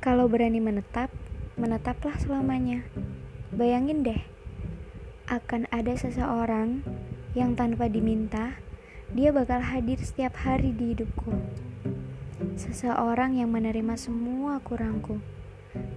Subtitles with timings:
[0.00, 1.12] Kalau berani menetap,
[1.60, 2.88] menetaplah selamanya.
[3.52, 4.24] Bayangin deh,
[5.28, 6.80] akan ada seseorang
[7.36, 8.56] yang tanpa diminta,
[9.12, 11.36] dia bakal hadir setiap hari di hidupku.
[12.56, 15.20] Seseorang yang menerima semua kurangku,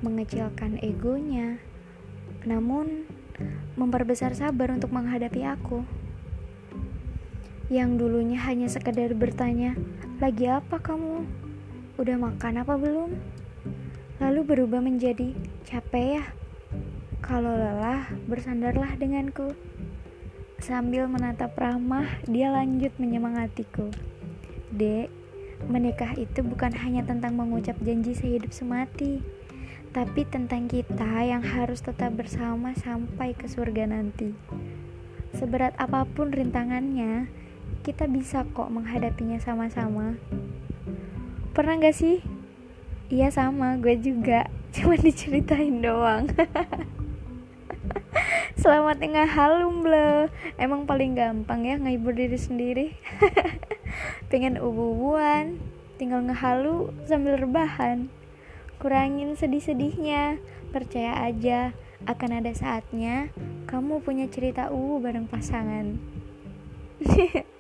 [0.04, 1.64] mengecilkan egonya,
[2.44, 3.08] namun
[3.80, 5.88] memperbesar sabar untuk menghadapi aku.
[7.72, 9.80] Yang dulunya hanya sekedar bertanya,
[10.20, 11.23] "Lagi apa kamu?
[11.95, 13.40] Udah makan apa belum?"
[14.22, 15.34] Lalu berubah menjadi,
[15.66, 16.26] "Capek ya?"
[17.23, 19.55] Kalau lelah, bersandarlah denganku.
[20.59, 23.88] Sambil menatap ramah, dia lanjut menyemangatiku.
[24.76, 25.07] Dek,
[25.71, 29.23] menikah itu bukan hanya tentang mengucap janji sehidup semati,
[29.95, 34.35] tapi tentang kita yang harus tetap bersama sampai ke surga nanti.
[35.38, 37.32] Seberat apa pun rintangannya,
[37.88, 40.18] kita bisa kok menghadapinya sama-sama.
[41.54, 42.32] Pernah gak sih?
[43.14, 44.50] Iya sama, gue juga.
[44.74, 46.26] Cuma diceritain doang.
[48.58, 52.88] Selamat tinggal halum bro Emang paling gampang ya ngehibur diri sendiri.
[54.34, 55.62] Pengen ubu-ubuan
[56.02, 58.10] Tinggal ngehalu sambil rebahan.
[58.82, 60.41] Kurangin sedih-sedihnya.
[60.74, 61.78] Percaya aja
[62.10, 63.30] Akan ada saatnya
[63.70, 66.02] Kamu punya cerita ubu bareng pasangan